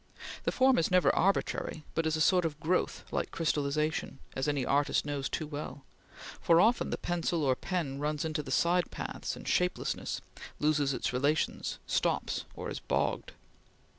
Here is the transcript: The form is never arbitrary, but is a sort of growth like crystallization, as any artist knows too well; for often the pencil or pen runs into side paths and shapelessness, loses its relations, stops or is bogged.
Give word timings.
The 0.45 0.51
form 0.51 0.79
is 0.79 0.89
never 0.89 1.15
arbitrary, 1.15 1.83
but 1.93 2.07
is 2.07 2.15
a 2.15 2.21
sort 2.21 2.43
of 2.43 2.59
growth 2.59 3.03
like 3.11 3.29
crystallization, 3.29 4.17
as 4.35 4.47
any 4.47 4.65
artist 4.65 5.05
knows 5.05 5.29
too 5.29 5.45
well; 5.45 5.85
for 6.41 6.59
often 6.59 6.89
the 6.89 6.97
pencil 6.97 7.43
or 7.43 7.55
pen 7.55 7.99
runs 7.99 8.25
into 8.25 8.41
side 8.49 8.89
paths 8.89 9.35
and 9.35 9.47
shapelessness, 9.47 10.19
loses 10.59 10.95
its 10.95 11.13
relations, 11.13 11.77
stops 11.85 12.45
or 12.55 12.71
is 12.71 12.79
bogged. 12.79 13.33